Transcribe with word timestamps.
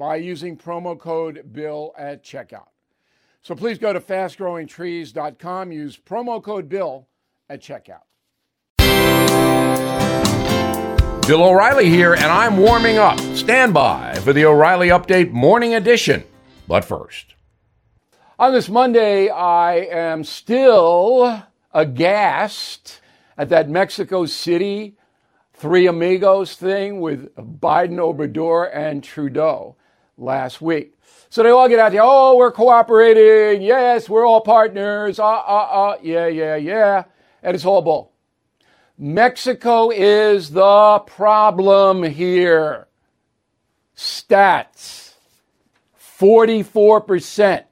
by 0.00 0.16
using 0.16 0.56
promo 0.56 0.98
code 0.98 1.52
BILL 1.52 1.94
at 1.98 2.24
checkout. 2.24 2.68
So 3.42 3.54
please 3.54 3.76
go 3.78 3.92
to 3.92 4.00
fastgrowingtrees.com, 4.00 5.72
use 5.72 5.98
promo 5.98 6.42
code 6.42 6.70
BILL 6.70 7.06
at 7.50 7.60
checkout. 7.60 8.06
Bill 11.26 11.44
O'Reilly 11.44 11.90
here, 11.90 12.14
and 12.14 12.24
I'm 12.24 12.56
warming 12.56 12.96
up. 12.96 13.20
Stand 13.36 13.74
by 13.74 14.14
for 14.24 14.32
the 14.32 14.46
O'Reilly 14.46 14.88
Update 14.88 15.32
Morning 15.32 15.74
Edition. 15.74 16.24
But 16.66 16.82
first, 16.82 17.34
on 18.38 18.54
this 18.54 18.70
Monday, 18.70 19.28
I 19.28 19.80
am 19.80 20.24
still 20.24 21.42
aghast 21.74 23.02
at 23.36 23.50
that 23.50 23.68
Mexico 23.68 24.24
City 24.24 24.96
Three 25.52 25.86
Amigos 25.86 26.54
thing 26.56 27.02
with 27.02 27.34
Biden, 27.36 27.98
Obrador, 27.98 28.70
and 28.74 29.04
Trudeau 29.04 29.76
last 30.20 30.60
week. 30.60 30.94
So 31.28 31.42
they 31.42 31.50
all 31.50 31.68
get 31.68 31.78
out 31.78 31.92
there, 31.92 32.02
oh, 32.02 32.36
we're 32.36 32.52
cooperating. 32.52 33.62
Yes, 33.62 34.08
we're 34.08 34.26
all 34.26 34.40
partners. 34.40 35.18
Uh, 35.18 35.24
uh, 35.26 35.68
uh, 35.72 35.96
yeah, 36.02 36.26
yeah, 36.26 36.56
yeah. 36.56 37.04
And 37.42 37.54
it's 37.54 37.64
all 37.64 37.82
bull. 37.82 38.12
Mexico 38.98 39.90
is 39.90 40.50
the 40.50 40.98
problem 41.06 42.02
here. 42.02 42.88
Stats 43.96 45.10
44% 46.20 47.64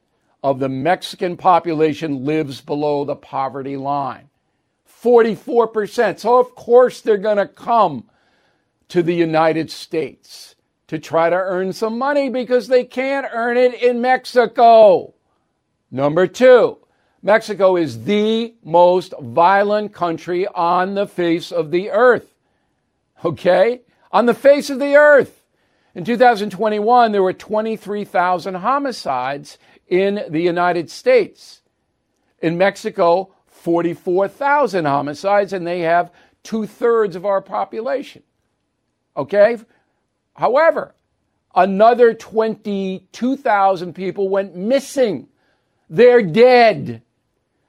of 0.43 0.59
the 0.59 0.71
Mexican 0.71 1.37
population 1.37 2.25
lives 2.25 2.63
below 2.63 3.05
the 3.05 3.15
poverty 3.15 3.77
line. 3.77 4.31
44%. 5.03 6.19
So, 6.19 6.39
of 6.39 6.55
course, 6.55 7.03
they're 7.03 7.19
going 7.19 7.37
to 7.37 7.47
come 7.47 8.09
to 8.89 9.03
the 9.03 9.15
United 9.15 9.71
States 9.71 10.55
to 10.89 10.99
try 10.99 11.31
to 11.31 11.37
earn 11.37 11.73
some 11.73 11.99
money 11.99 12.29
because 12.29 12.67
they 12.67 12.85
can't 12.85 13.27
earn 13.33 13.57
it 13.57 13.75
in 13.83 14.01
Mexico. 14.01 15.15
Number 15.91 16.27
two, 16.27 16.79
Mexico 17.23 17.77
is 17.77 18.05
the 18.05 18.55
most 18.65 19.15
violent 19.21 19.93
country 19.93 20.47
on 20.47 20.95
the 20.95 21.07
face 21.07 21.53
of 21.53 21.71
the 21.71 21.91
earth. 21.91 22.35
Okay? 23.25 23.83
On 24.13 24.27
the 24.27 24.35
face 24.35 24.71
of 24.71 24.79
the 24.79 24.97
earth. 24.97 25.45
In 25.95 26.05
2021, 26.05 27.13
there 27.13 27.23
were 27.23 27.33
23,000 27.33 28.55
homicides 28.55 29.59
in 29.89 30.25
the 30.29 30.41
United 30.41 30.91
States. 30.91 31.63
In 32.41 32.57
Mexico, 32.57 33.35
44,000 33.47 34.85
homicides, 34.85 35.53
and 35.53 35.67
they 35.67 35.81
have 35.81 36.13
two 36.43 36.67
thirds 36.67 37.17
of 37.17 37.27
our 37.27 37.43
population. 37.43 38.23
Okay? 39.17 39.59
However, 40.39 40.95
another 41.53 42.15
22,000 42.15 43.93
people 43.93 44.29
went 44.29 44.55
missing. 44.55 45.27
They're 45.91 46.23
dead. 46.23 47.03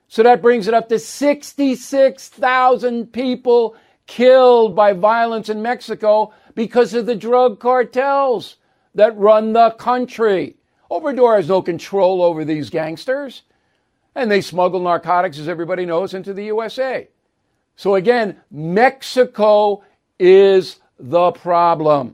So 0.08 0.22
that 0.22 0.44
brings 0.44 0.68
it 0.68 0.76
up 0.76 0.88
to 0.90 1.00
66,000 1.00 3.12
people 3.12 3.76
killed 4.06 4.76
by 4.76 4.94
violence 4.94 5.50
in 5.50 5.64
Mexico 5.64 6.32
because 6.54 6.94
of 6.94 7.08
the 7.08 7.16
drug 7.16 7.60
cartels 7.60 8.58
that 8.94 9.18
run 9.18 9.54
the 9.54 9.72
country. 9.72 10.56
Obrador 10.92 11.38
has 11.38 11.48
no 11.48 11.64
control 11.64 12.22
over 12.22 12.46
these 12.46 12.70
gangsters, 12.70 13.42
and 14.14 14.30
they 14.30 14.42
smuggle 14.42 14.80
narcotics, 14.80 15.40
as 15.40 15.48
everybody 15.48 15.88
knows, 15.88 16.14
into 16.14 16.36
the 16.36 16.46
USA. 16.46 17.08
So 17.76 17.96
again, 17.96 18.40
Mexico 18.52 19.84
is 20.20 20.80
the 21.00 21.32
problem. 21.32 22.14